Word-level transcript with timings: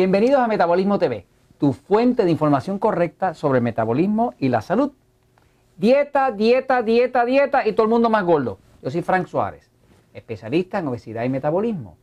Bienvenidos 0.00 0.40
a 0.40 0.48
Metabolismo 0.48 0.98
TV, 0.98 1.26
tu 1.58 1.74
fuente 1.74 2.24
de 2.24 2.30
información 2.30 2.78
correcta 2.78 3.34
sobre 3.34 3.60
metabolismo 3.60 4.32
y 4.38 4.48
la 4.48 4.62
salud. 4.62 4.92
Dieta, 5.76 6.32
dieta, 6.32 6.82
dieta, 6.82 7.26
dieta 7.26 7.68
y 7.68 7.74
todo 7.74 7.84
el 7.84 7.90
mundo 7.90 8.08
más 8.08 8.24
gordo. 8.24 8.58
Yo 8.82 8.90
soy 8.90 9.02
Frank 9.02 9.26
Suárez, 9.26 9.70
especialista 10.14 10.78
en 10.78 10.88
obesidad 10.88 11.24
y 11.24 11.28
metabolismo. 11.28 11.98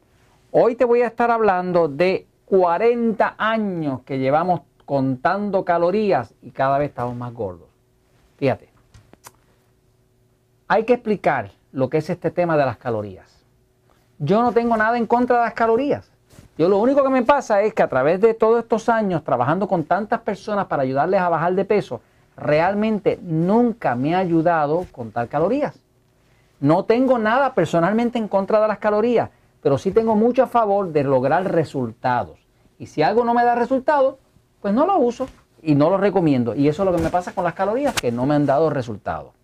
Hoy 0.52 0.76
te 0.76 0.86
voy 0.86 1.02
a 1.02 1.08
estar 1.08 1.32
hablando 1.32 1.88
de 1.88 2.28
40 2.46 3.34
años 3.36 4.04
que 4.04 4.20
llevamos 4.20 4.62
contando 4.86 5.66
calorías 5.66 6.36
y 6.44 6.52
cada 6.52 6.78
vez 6.78 6.90
estamos 6.90 7.16
más 7.16 7.34
gordos. 7.34 7.68
Fíjate, 8.38 8.70
hay 10.68 10.84
que 10.84 10.94
explicar 10.94 11.50
lo 11.72 11.90
que 11.90 11.98
es 11.98 12.12
este 12.12 12.30
tema 12.30 12.58
de 12.58 12.66
las 12.66 12.78
calorías. 12.78 13.44
Yo 14.20 14.44
no 14.44 14.52
tengo 14.52 14.78
nada 14.78 15.00
en 15.00 15.08
contra 15.08 15.38
de 15.38 15.46
las 15.46 15.56
calorías. 15.56 16.12
Yo 16.58 16.68
lo 16.68 16.80
único 16.80 17.04
que 17.04 17.10
me 17.10 17.22
pasa 17.22 17.62
es 17.62 17.74
que 17.76 17.84
a 17.84 17.88
través 17.88 18.20
de 18.20 18.34
todos 18.34 18.60
estos 18.60 18.90
años 18.90 19.24
trabajando 19.24 19.68
con 19.68 19.84
tantas 19.84 20.22
personas 20.22 20.66
para 20.66 20.82
ayudarles 20.82 21.22
a 21.22 21.30
bajar 21.30 21.54
de 21.54 21.66
peso, 21.66 22.02
realmente 22.36 23.20
nunca 23.22 23.94
me 23.94 24.16
ha 24.16 24.20
ayudado 24.20 24.88
contar 24.92 25.28
calorías. 25.28 25.78
No 26.60 26.86
tengo 26.86 27.20
nada 27.20 27.54
personalmente 27.54 28.18
en 28.18 28.28
contra 28.28 28.60
de 28.60 28.68
las 28.68 28.80
calorías, 28.80 29.30
pero 29.62 29.78
sí 29.78 29.92
tengo 29.92 30.16
mucho 30.16 30.42
a 30.42 30.48
favor 30.48 30.92
de 30.92 31.04
lograr 31.04 31.52
resultados. 31.52 32.40
Y 32.80 32.88
si 32.88 33.04
algo 33.04 33.24
no 33.24 33.36
me 33.36 33.44
da 33.44 33.54
resultados, 33.54 34.16
pues 34.60 34.74
no 34.74 34.88
lo 34.88 34.98
uso 34.98 35.28
y 35.62 35.76
no 35.76 35.92
lo 35.92 35.98
recomiendo. 35.98 36.56
Y 36.56 36.70
eso 36.70 36.82
es 36.82 36.90
lo 36.90 36.96
que 36.96 37.04
me 37.04 37.12
pasa 37.12 37.34
con 37.34 37.44
las 37.44 37.54
calorías, 37.54 37.94
que 37.94 38.12
no 38.12 38.26
me 38.26 38.34
han 38.34 38.48
dado 38.48 38.72
resultados. 38.72 39.37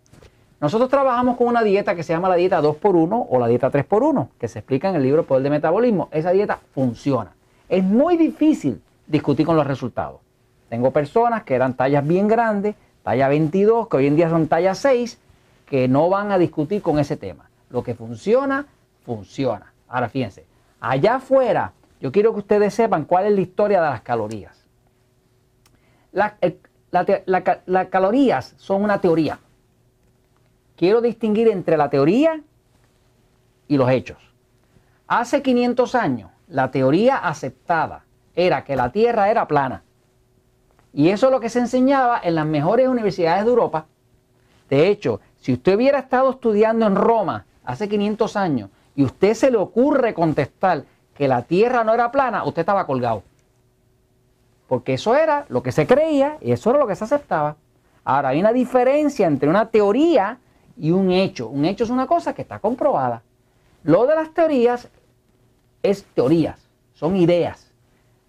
Nosotros 0.63 0.89
trabajamos 0.89 1.35
con 1.35 1.47
una 1.47 1.61
dieta 1.61 1.93
que 1.93 2.03
se 2.03 2.13
llama 2.13 2.29
la 2.29 2.35
dieta 2.35 2.61
2x1 2.61 3.27
o 3.29 3.37
la 3.37 3.47
dieta 3.47 3.69
3x1, 3.69 4.29
que 4.39 4.47
se 4.47 4.59
explica 4.59 4.87
en 4.87 4.95
el 4.95 5.03
libro 5.03 5.25
Poder 5.25 5.43
de 5.43 5.49
Metabolismo. 5.49 6.07
Esa 6.09 6.31
dieta 6.31 6.57
funciona. 6.73 7.33
Es 7.67 7.83
muy 7.83 8.15
difícil 8.15 8.81
discutir 9.05 9.45
con 9.45 9.57
los 9.57 9.67
resultados. 9.67 10.21
Tengo 10.69 10.91
personas 10.91 11.43
que 11.43 11.55
eran 11.55 11.73
tallas 11.73 12.07
bien 12.07 12.29
grandes, 12.29 12.75
talla 13.03 13.27
22, 13.27 13.89
que 13.89 13.97
hoy 13.97 14.07
en 14.07 14.15
día 14.15 14.29
son 14.29 14.47
talla 14.47 14.73
6, 14.73 15.19
que 15.65 15.89
no 15.89 16.07
van 16.07 16.31
a 16.31 16.37
discutir 16.37 16.81
con 16.81 16.97
ese 16.97 17.17
tema. 17.17 17.49
Lo 17.69 17.83
que 17.83 17.93
funciona, 17.93 18.65
funciona. 19.05 19.73
Ahora 19.89 20.07
fíjense, 20.07 20.45
allá 20.79 21.15
afuera, 21.15 21.73
yo 21.99 22.09
quiero 22.13 22.31
que 22.31 22.39
ustedes 22.39 22.73
sepan 22.73 23.03
cuál 23.03 23.25
es 23.25 23.33
la 23.33 23.41
historia 23.41 23.81
de 23.81 23.89
las 23.89 23.99
calorías. 23.99 24.65
Las 26.13 27.89
calorías 27.89 28.53
son 28.55 28.81
una 28.81 29.01
teoría 29.01 29.39
quiero 30.83 30.99
distinguir 30.99 31.47
entre 31.47 31.77
la 31.77 31.89
teoría 31.89 32.41
y 33.69 33.77
los 33.77 33.89
hechos. 33.89 34.17
Hace 35.07 35.41
500 35.41 35.95
años, 35.95 36.29
la 36.49 36.71
teoría 36.71 37.19
aceptada 37.19 38.03
era 38.35 38.65
que 38.65 38.75
la 38.75 38.91
Tierra 38.91 39.29
era 39.29 39.47
plana. 39.47 39.81
Y 40.91 41.07
eso 41.07 41.27
es 41.27 41.31
lo 41.31 41.39
que 41.39 41.47
se 41.47 41.59
enseñaba 41.59 42.19
en 42.21 42.35
las 42.35 42.45
mejores 42.45 42.89
universidades 42.89 43.45
de 43.45 43.49
Europa. 43.49 43.85
De 44.69 44.89
hecho, 44.89 45.21
si 45.37 45.53
usted 45.53 45.75
hubiera 45.75 45.99
estado 45.99 46.31
estudiando 46.31 46.85
en 46.85 46.97
Roma 46.97 47.45
hace 47.63 47.87
500 47.87 48.35
años 48.35 48.69
y 48.93 49.05
usted 49.05 49.35
se 49.35 49.51
le 49.51 49.59
ocurre 49.59 50.13
contestar 50.13 50.83
que 51.15 51.29
la 51.29 51.43
Tierra 51.43 51.85
no 51.85 51.93
era 51.93 52.11
plana, 52.11 52.43
usted 52.43 52.59
estaba 52.59 52.85
colgado. 52.85 53.23
Porque 54.67 54.95
eso 54.95 55.15
era 55.15 55.45
lo 55.47 55.63
que 55.63 55.71
se 55.71 55.87
creía 55.87 56.39
y 56.41 56.51
eso 56.51 56.71
era 56.71 56.79
lo 56.79 56.87
que 56.87 56.97
se 56.97 57.05
aceptaba. 57.05 57.55
Ahora, 58.03 58.27
hay 58.27 58.41
una 58.41 58.51
diferencia 58.51 59.27
entre 59.27 59.47
una 59.47 59.69
teoría 59.69 60.39
y 60.77 60.91
un 60.91 61.11
hecho. 61.11 61.47
Un 61.47 61.65
hecho 61.65 61.83
es 61.83 61.89
una 61.89 62.07
cosa 62.07 62.33
que 62.33 62.41
está 62.41 62.59
comprobada. 62.59 63.21
Lo 63.83 64.05
de 64.05 64.15
las 64.15 64.33
teorías 64.33 64.87
es 65.81 66.05
teorías, 66.13 66.59
son 66.93 67.15
ideas. 67.17 67.71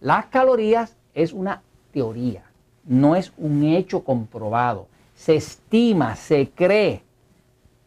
Las 0.00 0.26
calorías 0.26 0.96
es 1.14 1.32
una 1.32 1.62
teoría, 1.92 2.42
no 2.84 3.16
es 3.16 3.32
un 3.38 3.62
hecho 3.62 4.04
comprobado. 4.04 4.88
Se 5.14 5.36
estima, 5.36 6.16
se 6.16 6.50
cree 6.50 7.02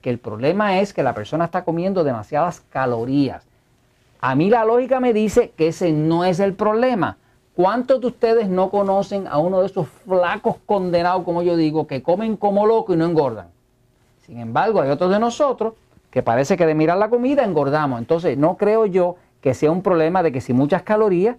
que 0.02 0.10
el 0.10 0.18
problema 0.18 0.80
es 0.80 0.94
que 0.94 1.04
la 1.04 1.14
persona 1.14 1.46
está 1.46 1.64
comiendo 1.64 2.04
demasiadas 2.04 2.62
calorías. 2.70 3.44
A 4.22 4.34
mí 4.36 4.50
la 4.50 4.66
lógica 4.66 5.00
me 5.00 5.14
dice 5.14 5.52
que 5.56 5.68
ese 5.68 5.92
no 5.92 6.24
es 6.24 6.40
el 6.40 6.54
problema. 6.54 7.18
¿Cuántos 7.54 8.00
de 8.02 8.08
ustedes 8.08 8.48
no 8.50 8.70
conocen 8.70 9.28
a 9.28 9.40
uno 9.40 9.60
de 9.60 9.66
esos 9.66 9.88
flacos 10.06 10.56
condenados, 10.66 11.24
como 11.24 11.42
yo 11.42 11.58
digo, 11.58 11.88
que 11.88 12.02
comen 12.02 12.38
como 12.38 12.66
loco 12.66 12.94
y 12.94 12.98
no 12.98 13.06
engordan? 13.06 13.48
Sin 14.28 14.40
embargo, 14.40 14.82
hay 14.82 14.90
otros 14.90 15.10
de 15.10 15.20
nosotros 15.20 15.74
que 16.12 16.22
parece 16.22 16.58
que 16.58 16.66
de 16.66 16.76
mirar 16.76 16.98
la 16.98 17.10
comida 17.10 17.44
engordamos. 17.44 18.00
Entonces, 18.00 18.38
no 18.38 18.58
creo 18.58 18.86
yo 18.86 19.16
que 19.42 19.54
sea 19.54 19.72
un 19.72 19.82
problema 19.82 20.22
de 20.22 20.32
que 20.32 20.42
si 20.42 20.54
muchas 20.54 20.84
calorías 20.84 21.38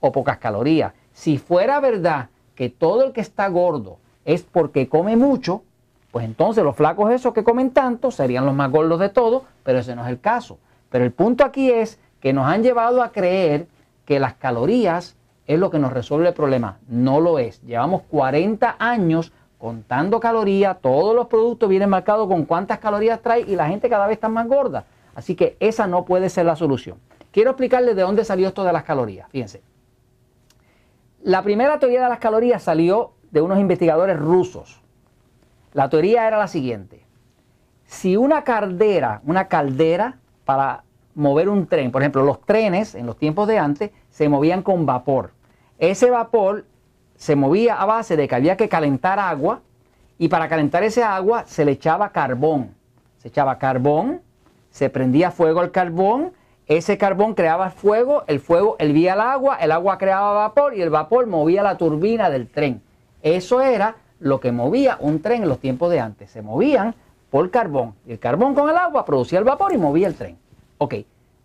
o 0.00 0.12
pocas 0.12 0.38
calorías. 0.38 0.92
Si 1.12 1.38
fuera 1.38 1.80
verdad 1.80 2.28
que 2.54 2.68
todo 2.68 3.04
el 3.04 3.12
que 3.12 3.22
está 3.22 3.48
gordo 3.48 3.96
es 4.24 4.42
porque 4.42 4.88
come 4.88 5.16
mucho, 5.16 5.62
pues 6.10 6.24
entonces 6.24 6.62
los 6.62 6.76
flacos 6.76 7.10
esos 7.10 7.32
que 7.32 7.44
comen 7.44 7.70
tanto 7.70 8.10
serían 8.10 8.46
los 8.46 8.54
más 8.54 8.70
gordos 8.70 9.00
de 9.00 9.08
todos, 9.08 9.42
pero 9.62 9.78
ese 9.78 9.96
no 9.96 10.04
es 10.04 10.08
el 10.08 10.20
caso. 10.20 10.58
Pero 10.90 11.04
el 11.04 11.12
punto 11.12 11.44
aquí 11.44 11.70
es 11.70 11.98
que 12.20 12.32
nos 12.32 12.46
han 12.46 12.62
llevado 12.62 13.02
a 13.02 13.12
creer 13.12 13.66
que 14.04 14.20
las 14.20 14.34
calorías 14.34 15.16
es 15.46 15.58
lo 15.58 15.70
que 15.70 15.78
nos 15.78 15.92
resuelve 15.92 16.28
el 16.28 16.34
problema. 16.34 16.78
No 16.88 17.20
lo 17.20 17.38
es. 17.38 17.62
Llevamos 17.62 18.02
40 18.10 18.76
años 18.78 19.32
contando 19.58 20.20
calorías, 20.20 20.80
todos 20.80 21.14
los 21.14 21.26
productos 21.26 21.68
vienen 21.68 21.88
marcados 21.88 22.28
con 22.28 22.44
cuántas 22.44 22.78
calorías 22.78 23.20
trae 23.22 23.40
y 23.40 23.56
la 23.56 23.68
gente 23.68 23.88
cada 23.88 24.06
vez 24.06 24.16
está 24.16 24.28
más 24.28 24.46
gorda. 24.46 24.84
Así 25.14 25.34
que 25.34 25.56
esa 25.60 25.86
no 25.86 26.04
puede 26.04 26.28
ser 26.28 26.46
la 26.46 26.56
solución. 26.56 26.98
Quiero 27.30 27.50
explicarles 27.50 27.96
de 27.96 28.02
dónde 28.02 28.24
salió 28.24 28.48
esto 28.48 28.64
de 28.64 28.72
las 28.72 28.84
calorías. 28.84 29.28
Fíjense. 29.30 29.62
La 31.22 31.42
primera 31.42 31.78
teoría 31.78 32.02
de 32.02 32.08
las 32.08 32.18
calorías 32.18 32.62
salió 32.62 33.12
de 33.30 33.40
unos 33.40 33.58
investigadores 33.58 34.18
rusos. 34.18 34.80
La 35.72 35.88
teoría 35.88 36.26
era 36.26 36.38
la 36.38 36.48
siguiente. 36.48 37.04
Si 37.84 38.16
una 38.16 38.44
caldera, 38.44 39.20
una 39.24 39.48
caldera 39.48 40.18
para 40.44 40.84
mover 41.14 41.48
un 41.48 41.66
tren, 41.66 41.90
por 41.90 42.02
ejemplo, 42.02 42.22
los 42.22 42.40
trenes 42.42 42.94
en 42.94 43.06
los 43.06 43.16
tiempos 43.16 43.48
de 43.48 43.58
antes 43.58 43.90
se 44.10 44.28
movían 44.28 44.62
con 44.62 44.86
vapor. 44.86 45.32
Ese 45.78 46.10
vapor 46.10 46.64
se 47.16 47.36
movía 47.36 47.80
a 47.80 47.86
base 47.86 48.16
de 48.16 48.28
que 48.28 48.34
había 48.34 48.56
que 48.56 48.68
calentar 48.68 49.18
agua 49.18 49.60
y 50.18 50.28
para 50.28 50.48
calentar 50.48 50.82
ese 50.82 51.02
agua 51.02 51.44
se 51.46 51.64
le 51.64 51.72
echaba 51.72 52.10
carbón. 52.10 52.74
Se 53.18 53.28
echaba 53.28 53.58
carbón, 53.58 54.22
se 54.70 54.90
prendía 54.90 55.30
fuego 55.30 55.60
al 55.60 55.70
carbón, 55.70 56.32
ese 56.66 56.98
carbón 56.98 57.34
creaba 57.34 57.70
fuego, 57.70 58.24
el 58.26 58.40
fuego 58.40 58.76
hervía 58.78 59.14
el 59.14 59.20
agua, 59.20 59.56
el 59.56 59.72
agua 59.72 59.98
creaba 59.98 60.32
vapor 60.32 60.74
y 60.74 60.82
el 60.82 60.90
vapor 60.90 61.26
movía 61.26 61.62
la 61.62 61.78
turbina 61.78 62.28
del 62.28 62.48
tren. 62.48 62.82
Eso 63.22 63.60
era 63.60 63.96
lo 64.18 64.40
que 64.40 64.52
movía 64.52 64.96
un 65.00 65.20
tren 65.22 65.42
en 65.42 65.48
los 65.48 65.60
tiempos 65.60 65.90
de 65.90 66.00
antes. 66.00 66.30
Se 66.30 66.42
movían 66.42 66.94
por 67.30 67.50
carbón 67.50 67.94
y 68.06 68.12
el 68.12 68.18
carbón 68.18 68.54
con 68.54 68.68
el 68.68 68.76
agua 68.76 69.04
producía 69.04 69.38
el 69.38 69.44
vapor 69.44 69.72
y 69.72 69.78
movía 69.78 70.08
el 70.08 70.14
tren. 70.14 70.38
Ok, 70.78 70.94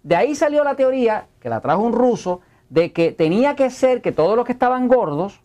de 0.03 0.16
ahí 0.16 0.36
salió 0.36 0.64
la 0.64 0.76
teoría, 0.76 1.28
que 1.40 1.50
la 1.50 1.62
trajo 1.62 1.82
un 1.82 1.94
ruso, 1.94 2.42
de 2.70 2.92
que 2.92 3.12
tenía 3.12 3.56
que 3.56 3.70
ser 3.70 4.02
que 4.02 4.12
todos 4.12 4.36
los 4.36 4.46
que 4.46 4.53
estaban 4.53 4.88
gordos, 4.88 5.41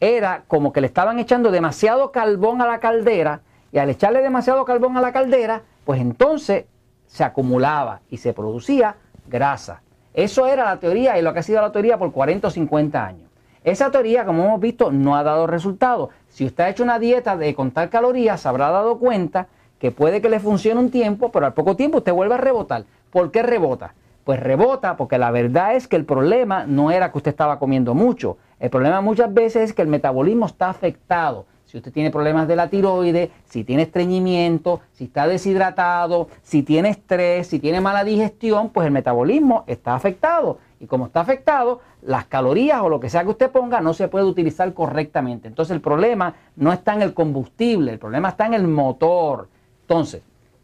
era 0.00 0.44
como 0.46 0.72
que 0.72 0.80
le 0.80 0.86
estaban 0.86 1.18
echando 1.18 1.50
demasiado 1.50 2.12
carbón 2.12 2.60
a 2.60 2.66
la 2.66 2.78
caldera 2.78 3.40
y 3.72 3.78
al 3.78 3.90
echarle 3.90 4.22
demasiado 4.22 4.64
carbón 4.64 4.96
a 4.96 5.00
la 5.00 5.12
caldera, 5.12 5.62
pues 5.84 6.00
entonces 6.00 6.66
se 7.06 7.24
acumulaba 7.24 8.00
y 8.10 8.18
se 8.18 8.32
producía 8.32 8.96
grasa. 9.26 9.82
Eso 10.14 10.46
era 10.46 10.64
la 10.64 10.78
teoría 10.78 11.18
y 11.18 11.22
lo 11.22 11.32
que 11.32 11.40
ha 11.40 11.42
sido 11.42 11.60
la 11.60 11.72
teoría 11.72 11.98
por 11.98 12.12
40 12.12 12.48
o 12.48 12.50
50 12.50 13.04
años. 13.06 13.28
Esa 13.64 13.90
teoría, 13.90 14.24
como 14.24 14.44
hemos 14.44 14.60
visto, 14.60 14.90
no 14.90 15.16
ha 15.16 15.22
dado 15.22 15.46
resultados. 15.46 16.10
Si 16.28 16.46
usted 16.46 16.64
ha 16.64 16.68
hecho 16.70 16.82
una 16.82 16.98
dieta 16.98 17.36
de 17.36 17.54
contar 17.54 17.90
calorías, 17.90 18.40
se 18.40 18.48
habrá 18.48 18.70
dado 18.70 18.98
cuenta 18.98 19.48
que 19.78 19.90
puede 19.90 20.20
que 20.20 20.30
le 20.30 20.40
funcione 20.40 20.80
un 20.80 20.90
tiempo, 20.90 21.30
pero 21.30 21.46
al 21.46 21.54
poco 21.54 21.76
tiempo 21.76 21.98
usted 21.98 22.12
vuelve 22.12 22.34
a 22.34 22.38
rebotar. 22.38 22.84
¿Por 23.10 23.30
qué 23.30 23.42
rebota? 23.42 23.94
Pues 24.28 24.40
rebota 24.40 24.98
porque 24.98 25.16
la 25.16 25.30
verdad 25.30 25.74
es 25.74 25.88
que 25.88 25.96
el 25.96 26.04
problema 26.04 26.66
no 26.66 26.90
era 26.90 27.10
que 27.10 27.16
usted 27.16 27.30
estaba 27.30 27.58
comiendo 27.58 27.94
mucho, 27.94 28.36
el 28.60 28.68
problema 28.68 29.00
muchas 29.00 29.32
veces 29.32 29.70
es 29.70 29.72
que 29.72 29.80
el 29.80 29.88
metabolismo 29.88 30.44
está 30.44 30.68
afectado. 30.68 31.46
Si 31.64 31.78
usted 31.78 31.90
tiene 31.94 32.10
problemas 32.10 32.46
de 32.46 32.54
la 32.54 32.68
tiroides, 32.68 33.30
si 33.46 33.64
tiene 33.64 33.84
estreñimiento, 33.84 34.82
si 34.92 35.04
está 35.04 35.26
deshidratado, 35.26 36.28
si 36.42 36.62
tiene 36.62 36.90
estrés, 36.90 37.46
si 37.46 37.58
tiene 37.58 37.80
mala 37.80 38.04
digestión, 38.04 38.68
pues 38.68 38.84
el 38.86 38.92
metabolismo 38.92 39.64
está 39.66 39.94
afectado. 39.94 40.58
Y 40.78 40.86
como 40.86 41.06
está 41.06 41.22
afectado, 41.22 41.80
las 42.02 42.26
calorías 42.26 42.82
o 42.82 42.90
lo 42.90 43.00
que 43.00 43.08
sea 43.08 43.22
que 43.22 43.30
usted 43.30 43.50
ponga 43.50 43.80
no 43.80 43.94
se 43.94 44.08
puede 44.08 44.26
utilizar 44.26 44.74
correctamente. 44.74 45.48
Entonces 45.48 45.74
el 45.74 45.80
problema 45.80 46.34
no 46.54 46.70
está 46.70 46.92
en 46.92 47.00
el 47.00 47.14
combustible, 47.14 47.92
el 47.92 47.98
problema 47.98 48.28
está 48.28 48.44
en 48.44 48.52
el 48.52 48.68
motor. 48.68 49.48
Entonces, 49.80 50.20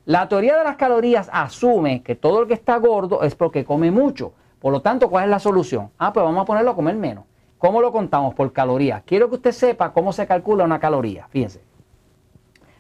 la 0.07 0.29
teoría 0.29 0.59
de 0.59 0.65
las 0.65 0.77
calorías 0.77 1.31
asume 1.33 2.03
que 2.03 2.15
todo 2.15 2.43
el 2.43 2.49
que 2.49 2.55
está 2.55 2.77
gordo 2.77 3.23
es 3.23 3.35
porque 3.35 3.65
come 3.65 3.91
mucho. 3.91 4.33
Por 4.61 4.73
lo 4.73 4.83
tanto, 4.83 5.09
¿cuál 5.09 5.25
es 5.25 5.31
la 5.31 5.39
solución? 5.39 5.91
Ah, 5.99 6.13
pues 6.13 6.25
vamos 6.25 6.43
a 6.43 6.45
ponerlo 6.45 6.71
a 6.71 6.75
comer 6.75 6.97
menos. 6.97 7.25
¿Cómo 7.59 7.81
lo 7.81 7.93
contamos? 7.93 8.35
Por 8.35 8.53
calorías. 8.53 9.03
Quiero 9.05 9.29
que 9.29 9.37
usted 9.37 9.53
sepa 9.53 9.93
cómo 9.93 10.13
se 10.13 10.27
calcula 10.27 10.65
una 10.65 10.79
caloría. 10.79 11.27
Fíjense. 11.29 11.63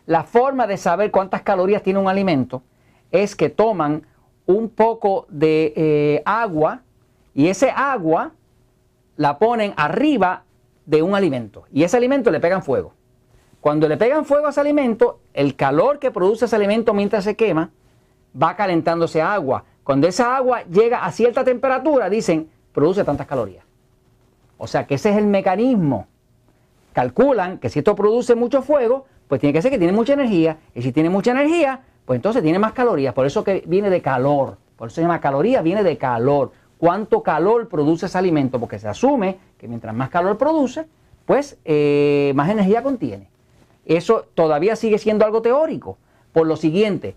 La 0.07 0.25
forma 0.25 0.67
de 0.67 0.77
saber 0.77 1.11
cuántas 1.11 1.43
calorías 1.43 1.83
tiene 1.83 1.99
un 1.99 2.09
alimento 2.09 2.63
es 3.11 3.35
que 3.35 3.49
toman 3.49 4.07
un 4.47 4.69
poco 4.69 5.27
de 5.31 5.73
eh, 5.77 6.23
agua 6.27 6.83
y 7.33 7.49
ese 7.49 7.71
agua 7.71 8.33
la 9.17 9.39
ponen 9.39 9.73
arriba 9.77 10.45
de 10.85 11.03
un 11.03 11.15
alimento 11.15 11.65
y 11.73 11.85
ese 11.85 11.97
alimento 11.97 12.31
le 12.31 12.41
pegan 12.41 12.63
fuego. 12.63 12.93
Cuando 13.65 13.89
le 13.89 13.97
pegan 13.97 14.27
fuego 14.27 14.47
a 14.47 14.51
ese 14.51 14.61
alimento, 14.61 15.21
el 15.33 15.57
calor 15.57 15.99
que 15.99 16.11
produce 16.11 16.45
ese 16.45 16.55
alimento 16.55 16.93
mientras 16.93 17.25
se 17.25 17.35
quema 17.35 17.71
va 18.39 18.57
calentándose 18.57 19.23
agua. 19.23 19.65
Cuando 19.83 20.07
esa 20.07 20.37
agua 20.37 20.65
llega 20.65 21.03
a 21.03 21.11
cierta 21.11 21.45
temperatura, 21.45 22.11
dicen, 22.11 22.51
produce 22.75 23.05
tantas 23.05 23.27
calorías. 23.27 23.65
O 24.59 24.67
sea 24.67 24.87
que 24.87 24.97
ese 24.97 25.13
es 25.13 25.17
el 25.17 25.27
mecanismo. 25.27 26.09
Calculan 26.93 27.57
que 27.57 27.71
si 27.71 27.79
esto 27.79 27.97
produce 27.97 28.35
mucho 28.35 28.61
fuego, 28.61 29.07
pues 29.29 29.41
tiene 29.41 29.55
que 29.55 29.63
ser 29.63 29.71
que 29.71 29.79
tiene 29.79 29.95
mucha 29.95 30.13
energía. 30.13 30.59
Y 30.75 30.83
si 30.83 30.93
tiene 30.93 31.09
mucha 31.09 31.31
energía, 31.31 31.81
pues 32.05 32.19
entonces 32.19 32.43
tiene 32.43 32.59
más 32.59 32.75
calorías. 32.75 33.15
Por 33.15 33.25
eso 33.25 33.43
que 33.45 33.65
viene 33.67 33.89
de 33.89 34.03
calor. 34.03 34.59
Por 34.77 34.89
eso 34.89 34.97
se 34.97 35.01
llama 35.01 35.23
caloría, 35.23 35.63
viene 35.63 35.83
de 35.83 35.97
calor. 35.97 36.53
¿Cuánto 36.77 37.23
calor 37.23 37.67
produce 37.71 38.05
ese 38.05 38.19
alimento? 38.19 38.61
Porque 38.61 38.79
se 38.79 38.89
asume 38.89 39.39
que 39.57 39.69
mientras 39.69 39.95
más 39.95 40.11
calor 40.11 40.37
produce, 40.37 40.85
pues 41.25 41.57
eh, 41.65 42.31
más 42.35 42.51
energía 42.51 42.83
contiene. 42.83 43.33
Eso 43.87 44.27
todavía 44.35 44.77
sigue 44.77 44.99
siendo 44.99 45.25
algo 45.25 45.43
teórico. 45.43 45.99
Por 46.33 46.47
lo 46.47 46.57
siguiente, 46.57 47.15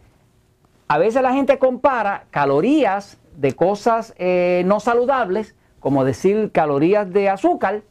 a 0.88 0.98
veces 0.98 1.22
la 1.22 1.34
gente 1.34 1.58
compara 1.60 2.26
calorías 2.30 3.18
de 3.36 3.54
cosas 3.54 4.14
eh, 4.18 4.64
no 4.66 4.80
saludables, 4.80 5.56
como 5.80 6.04
decir 6.04 6.52
calorías 6.52 7.12
de 7.12 7.30
azúcar, 7.30 7.82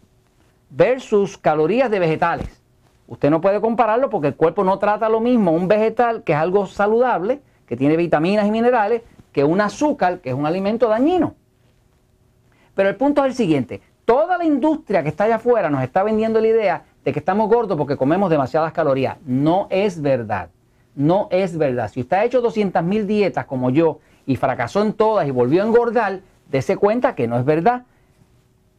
versus 0.70 1.38
calorías 1.38 1.90
de 1.90 1.98
vegetales. 1.98 2.62
Usted 3.06 3.30
no 3.30 3.40
puede 3.40 3.60
compararlo 3.60 4.10
porque 4.10 4.28
el 4.28 4.34
cuerpo 4.34 4.64
no 4.64 4.78
trata 4.78 5.08
lo 5.08 5.20
mismo 5.20 5.52
un 5.52 5.68
vegetal, 5.68 6.24
que 6.24 6.32
es 6.32 6.38
algo 6.38 6.66
saludable, 6.66 7.40
que 7.66 7.76
tiene 7.76 7.96
vitaminas 7.96 8.46
y 8.46 8.50
minerales, 8.50 9.02
que 9.32 9.44
un 9.44 9.60
azúcar, 9.60 10.20
que 10.20 10.30
es 10.30 10.34
un 10.34 10.46
alimento 10.46 10.88
dañino. 10.88 11.34
Pero 12.74 12.88
el 12.88 12.96
punto 12.96 13.24
es 13.24 13.28
el 13.30 13.34
siguiente, 13.34 13.80
toda 14.04 14.38
la 14.38 14.44
industria 14.44 15.02
que 15.02 15.08
está 15.08 15.24
allá 15.24 15.36
afuera 15.36 15.70
nos 15.70 15.82
está 15.82 16.02
vendiendo 16.02 16.40
la 16.40 16.48
idea 16.48 16.84
de 17.06 17.12
que 17.12 17.20
estamos 17.20 17.48
gordos 17.48 17.78
porque 17.78 17.96
comemos 17.96 18.28
demasiadas 18.30 18.72
calorías. 18.72 19.16
No 19.24 19.68
es 19.70 20.02
verdad. 20.02 20.48
No 20.96 21.28
es 21.30 21.56
verdad. 21.56 21.88
Si 21.88 22.00
usted 22.00 22.16
ha 22.16 22.24
hecho 22.24 22.40
200 22.40 22.82
mil 22.82 23.06
dietas 23.06 23.46
como 23.46 23.70
yo 23.70 24.00
y 24.26 24.34
fracasó 24.34 24.82
en 24.82 24.92
todas 24.92 25.24
y 25.28 25.30
volvió 25.30 25.62
a 25.62 25.66
engordar, 25.66 26.18
dése 26.50 26.76
cuenta 26.76 27.14
que 27.14 27.28
no 27.28 27.38
es 27.38 27.44
verdad. 27.44 27.84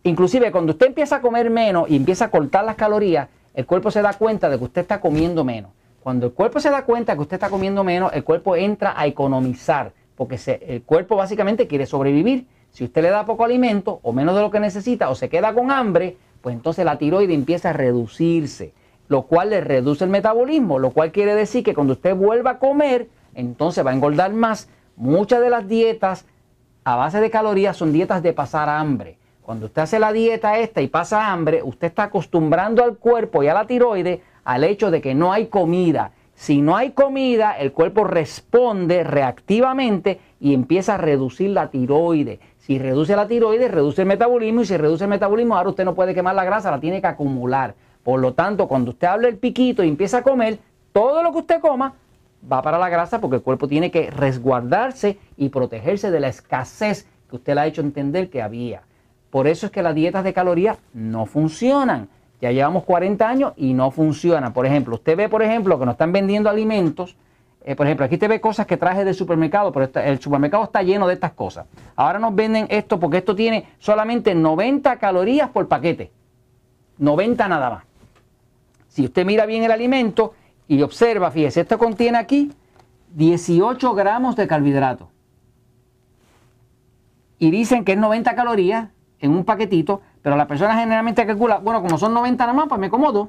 Inclusive 0.03 0.51
cuando 0.51 0.73
usted 0.73 0.87
empieza 0.87 1.15
a 1.15 1.21
comer 1.21 1.49
menos 1.49 1.89
y 1.89 1.95
empieza 1.95 2.25
a 2.25 2.29
cortar 2.29 2.65
las 2.65 2.75
calorías, 2.75 3.29
el 3.53 3.65
cuerpo 3.65 3.91
se 3.91 4.01
da 4.01 4.11
cuenta 4.11 4.49
de 4.49 4.57
que 4.57 4.63
usted 4.65 4.81
está 4.81 4.99
comiendo 4.99 5.45
menos. 5.45 5.71
Cuando 6.03 6.25
el 6.25 6.33
cuerpo 6.33 6.59
se 6.59 6.69
da 6.69 6.83
cuenta 6.83 7.15
que 7.15 7.21
usted 7.21 7.35
está 7.35 7.49
comiendo 7.49 7.85
menos, 7.85 8.11
el 8.13 8.25
cuerpo 8.25 8.57
entra 8.57 8.93
a 8.97 9.07
economizar, 9.07 9.93
porque 10.17 10.37
el 10.67 10.83
cuerpo 10.83 11.15
básicamente 11.15 11.65
quiere 11.65 11.85
sobrevivir. 11.85 12.45
Si 12.71 12.83
usted 12.83 13.03
le 13.03 13.09
da 13.09 13.25
poco 13.25 13.45
alimento 13.45 14.01
o 14.03 14.11
menos 14.11 14.35
de 14.35 14.41
lo 14.41 14.51
que 14.51 14.59
necesita 14.59 15.09
o 15.09 15.15
se 15.15 15.29
queda 15.29 15.53
con 15.53 15.71
hambre, 15.71 16.17
pues 16.41 16.55
entonces 16.55 16.85
la 16.85 16.97
tiroide 16.97 17.33
empieza 17.33 17.69
a 17.69 17.73
reducirse, 17.73 18.73
lo 19.07 19.23
cual 19.23 19.51
le 19.51 19.61
reduce 19.61 20.03
el 20.03 20.09
metabolismo, 20.09 20.79
lo 20.79 20.91
cual 20.91 21.11
quiere 21.11 21.35
decir 21.35 21.63
que 21.63 21.73
cuando 21.73 21.93
usted 21.93 22.15
vuelva 22.15 22.51
a 22.51 22.59
comer, 22.59 23.09
entonces 23.33 23.85
va 23.85 23.91
a 23.91 23.95
engordar 23.95 24.33
más. 24.33 24.69
Muchas 24.95 25.41
de 25.41 25.49
las 25.49 25.67
dietas 25.67 26.25
a 26.83 26.95
base 26.95 27.19
de 27.19 27.29
calorías 27.29 27.77
son 27.77 27.91
dietas 27.91 28.23
de 28.23 28.33
pasar 28.33 28.69
hambre. 28.69 29.17
Cuando 29.41 29.67
usted 29.67 29.83
hace 29.83 29.99
la 29.99 30.11
dieta 30.11 30.57
esta 30.57 30.81
y 30.81 30.87
pasa 30.87 31.31
hambre, 31.31 31.61
usted 31.63 31.87
está 31.87 32.03
acostumbrando 32.03 32.83
al 32.83 32.97
cuerpo 32.97 33.43
y 33.43 33.47
a 33.47 33.53
la 33.53 33.65
tiroide 33.65 34.21
al 34.43 34.63
hecho 34.63 34.91
de 34.91 35.01
que 35.01 35.13
no 35.13 35.31
hay 35.31 35.47
comida. 35.47 36.11
Si 36.33 36.61
no 36.61 36.75
hay 36.75 36.91
comida, 36.91 37.57
el 37.57 37.71
cuerpo 37.71 38.03
responde 38.03 39.03
reactivamente 39.03 40.19
y 40.39 40.53
empieza 40.53 40.95
a 40.95 40.97
reducir 40.97 41.49
la 41.49 41.69
tiroide. 41.71 42.39
Si 42.67 42.77
reduce 42.79 43.15
la 43.15 43.29
tiroide, 43.29 43.69
reduce 43.69 44.01
el 44.01 44.09
metabolismo 44.09 44.59
y 44.61 44.65
si 44.65 44.75
reduce 44.75 45.05
el 45.05 45.09
metabolismo, 45.09 45.55
ahora 45.55 45.69
usted 45.69 45.85
no 45.85 45.95
puede 45.95 46.13
quemar 46.13 46.35
la 46.35 46.43
grasa, 46.43 46.69
la 46.69 46.81
tiene 46.81 46.99
que 46.99 47.07
acumular. 47.07 47.75
Por 48.03 48.19
lo 48.19 48.33
tanto, 48.33 48.67
cuando 48.67 48.91
usted 48.91 49.07
hable 49.07 49.29
el 49.29 49.37
piquito 49.37 49.85
y 49.85 49.87
empieza 49.87 50.17
a 50.17 50.21
comer, 50.21 50.59
todo 50.91 51.23
lo 51.23 51.31
que 51.31 51.37
usted 51.37 51.61
coma 51.61 51.93
va 52.51 52.61
para 52.61 52.77
la 52.77 52.89
grasa 52.89 53.21
porque 53.21 53.37
el 53.37 53.41
cuerpo 53.41 53.69
tiene 53.69 53.89
que 53.89 54.11
resguardarse 54.11 55.17
y 55.37 55.47
protegerse 55.47 56.11
de 56.11 56.19
la 56.19 56.27
escasez 56.27 57.07
que 57.29 57.37
usted 57.37 57.55
le 57.55 57.61
ha 57.61 57.67
hecho 57.67 57.79
entender 57.79 58.29
que 58.29 58.41
había. 58.41 58.81
Por 59.29 59.47
eso 59.47 59.67
es 59.67 59.71
que 59.71 59.81
las 59.81 59.95
dietas 59.95 60.25
de 60.25 60.33
calorías 60.33 60.77
no 60.93 61.25
funcionan. 61.25 62.09
Ya 62.41 62.51
llevamos 62.51 62.83
40 62.83 63.29
años 63.29 63.53
y 63.55 63.75
no 63.75 63.91
funcionan. 63.91 64.51
Por 64.51 64.65
ejemplo, 64.65 64.95
usted 64.95 65.15
ve, 65.15 65.29
por 65.29 65.41
ejemplo, 65.41 65.79
que 65.79 65.85
nos 65.85 65.93
están 65.93 66.11
vendiendo 66.11 66.49
alimentos. 66.49 67.15
Eh, 67.67 67.75
por 67.75 67.85
ejemplo, 67.85 68.05
aquí 68.05 68.15
usted 68.15 68.29
ve 68.29 68.39
cosas 68.39 68.65
que 68.65 68.77
traje 68.77 69.03
del 69.03 69.13
supermercado, 69.13 69.73
pero 69.73 69.89
el 70.01 70.21
supermercado 70.21 70.63
está 70.63 70.83
lleno 70.83 71.05
de 71.05 71.15
estas 71.15 71.33
cosas. 71.33 71.67
Ahora 71.97 72.17
nos 72.17 72.33
venden 72.33 72.65
esto 72.69 72.97
porque 72.97 73.17
esto 73.17 73.35
tiene 73.35 73.67
solamente 73.77 74.33
90 74.33 74.95
calorías 74.99 75.49
por 75.49 75.67
paquete. 75.67 76.09
90 76.97 77.45
nada 77.49 77.69
más. 77.69 77.83
Si 78.87 79.03
usted 79.03 79.25
mira 79.25 79.45
bien 79.45 79.65
el 79.65 79.71
alimento, 79.71 80.33
y 80.69 80.81
observa, 80.81 81.29
fíjese, 81.29 81.59
esto 81.59 81.77
contiene 81.77 82.17
aquí 82.17 82.53
18 83.15 83.93
gramos 83.93 84.37
de 84.37 84.47
carbohidratos. 84.47 85.09
Y 87.39 87.51
dicen 87.51 87.83
que 87.83 87.91
es 87.91 87.97
90 87.97 88.33
calorías 88.33 88.91
en 89.19 89.31
un 89.31 89.43
paquetito, 89.43 90.01
pero 90.21 90.37
la 90.37 90.47
persona 90.47 90.79
generalmente 90.79 91.25
calcula, 91.25 91.57
bueno, 91.57 91.81
como 91.81 91.97
son 91.97 92.13
90 92.13 92.45
nada 92.45 92.53
más, 92.53 92.69
pues 92.69 92.79
me 92.79 92.89
comodo. 92.89 93.27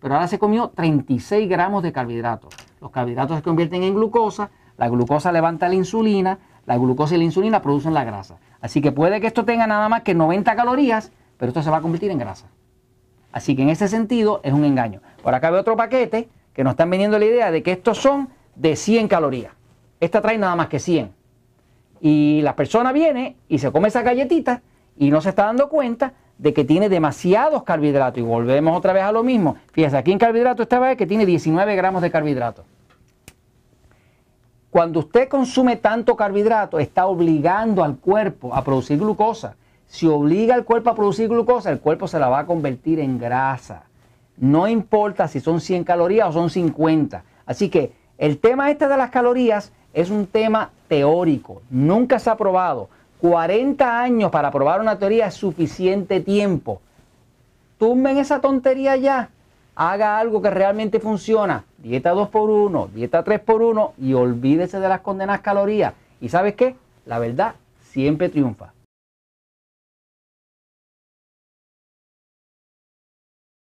Pero 0.00 0.14
ahora 0.14 0.26
se 0.26 0.38
comió 0.38 0.68
36 0.68 1.46
gramos 1.50 1.82
de 1.82 1.92
carbohidratos. 1.92 2.67
Los 2.80 2.90
carbohidratos 2.90 3.36
se 3.36 3.42
convierten 3.42 3.82
en 3.82 3.94
glucosa, 3.94 4.50
la 4.76 4.88
glucosa 4.88 5.32
levanta 5.32 5.68
la 5.68 5.74
insulina, 5.74 6.38
la 6.66 6.76
glucosa 6.76 7.14
y 7.14 7.18
la 7.18 7.24
insulina 7.24 7.62
producen 7.62 7.94
la 7.94 8.04
grasa. 8.04 8.38
Así 8.60 8.80
que 8.80 8.92
puede 8.92 9.20
que 9.20 9.26
esto 9.26 9.44
tenga 9.44 9.66
nada 9.66 9.88
más 9.88 10.02
que 10.02 10.14
90 10.14 10.54
calorías, 10.54 11.12
pero 11.36 11.50
esto 11.50 11.62
se 11.62 11.70
va 11.70 11.78
a 11.78 11.80
convertir 11.80 12.10
en 12.10 12.18
grasa. 12.18 12.46
Así 13.32 13.56
que 13.56 13.62
en 13.62 13.70
ese 13.70 13.88
sentido 13.88 14.40
es 14.42 14.52
un 14.52 14.64
engaño. 14.64 15.00
Por 15.22 15.34
acá 15.34 15.50
veo 15.50 15.60
otro 15.60 15.76
paquete 15.76 16.28
que 16.52 16.64
nos 16.64 16.72
están 16.72 16.90
vendiendo 16.90 17.18
la 17.18 17.24
idea 17.24 17.50
de 17.50 17.62
que 17.62 17.72
estos 17.72 17.98
son 17.98 18.28
de 18.54 18.76
100 18.76 19.08
calorías. 19.08 19.52
Esta 20.00 20.20
trae 20.20 20.38
nada 20.38 20.56
más 20.56 20.68
que 20.68 20.78
100. 20.78 21.12
Y 22.00 22.40
la 22.42 22.54
persona 22.54 22.92
viene 22.92 23.36
y 23.48 23.58
se 23.58 23.70
come 23.72 23.88
esa 23.88 24.02
galletita 24.02 24.62
y 24.96 25.10
no 25.10 25.20
se 25.20 25.30
está 25.30 25.44
dando 25.44 25.68
cuenta 25.68 26.14
de 26.38 26.54
que 26.54 26.64
tiene 26.64 26.88
demasiados 26.88 27.64
carbohidratos. 27.64 28.18
Y 28.18 28.22
volvemos 28.22 28.76
otra 28.76 28.92
vez 28.92 29.02
a 29.02 29.12
lo 29.12 29.22
mismo. 29.22 29.56
Fíjese, 29.72 29.96
aquí 29.96 30.12
en 30.12 30.18
carbohidratos 30.18 30.64
esta 30.64 30.78
vez 30.78 30.96
que 30.96 31.06
tiene 31.06 31.26
19 31.26 31.76
gramos 31.76 32.00
de 32.00 32.10
carbohidratos. 32.10 32.64
Cuando 34.70 35.00
usted 35.00 35.28
consume 35.28 35.76
tanto 35.76 36.14
carbohidrato, 36.14 36.78
está 36.78 37.06
obligando 37.06 37.82
al 37.82 37.96
cuerpo 37.96 38.54
a 38.54 38.62
producir 38.62 38.98
glucosa. 38.98 39.56
Si 39.86 40.06
obliga 40.06 40.54
al 40.54 40.64
cuerpo 40.64 40.90
a 40.90 40.94
producir 40.94 41.28
glucosa, 41.28 41.70
el 41.70 41.80
cuerpo 41.80 42.06
se 42.06 42.18
la 42.18 42.28
va 42.28 42.40
a 42.40 42.46
convertir 42.46 43.00
en 43.00 43.18
grasa. 43.18 43.84
No 44.36 44.68
importa 44.68 45.26
si 45.26 45.40
son 45.40 45.60
100 45.60 45.84
calorías 45.84 46.28
o 46.28 46.32
son 46.32 46.50
50. 46.50 47.24
Así 47.46 47.70
que 47.70 47.92
el 48.18 48.38
tema 48.38 48.70
este 48.70 48.86
de 48.86 48.96
las 48.96 49.10
calorías 49.10 49.72
es 49.94 50.10
un 50.10 50.26
tema 50.26 50.70
teórico. 50.86 51.62
Nunca 51.70 52.18
se 52.18 52.28
ha 52.28 52.36
probado. 52.36 52.90
40 53.20 54.00
años 54.00 54.30
para 54.30 54.50
probar 54.50 54.80
una 54.80 54.98
teoría 54.98 55.26
es 55.26 55.34
suficiente 55.34 56.20
tiempo. 56.20 56.80
Tumben 57.78 58.18
esa 58.18 58.40
tontería 58.40 58.96
ya. 58.96 59.30
Haga 59.74 60.18
algo 60.18 60.42
que 60.42 60.50
realmente 60.50 61.00
funciona. 61.00 61.64
Dieta 61.78 62.14
2x1, 62.14 62.88
dieta 62.90 63.24
3x1 63.24 63.92
y 63.98 64.14
olvídese 64.14 64.80
de 64.80 64.88
las 64.88 65.00
condenas 65.00 65.40
calorías. 65.40 65.94
¿Y 66.20 66.28
sabes 66.28 66.54
qué? 66.54 66.74
La 67.06 67.18
verdad 67.18 67.54
siempre 67.82 68.28
triunfa. 68.28 68.72